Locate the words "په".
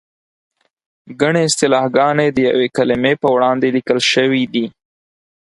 3.21-3.27